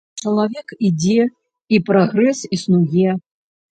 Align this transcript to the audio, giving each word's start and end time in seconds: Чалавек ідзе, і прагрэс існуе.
Чалавек 0.21 0.67
ідзе, 0.87 1.27
і 1.77 1.81
прагрэс 1.91 2.39
існуе. 2.59 3.09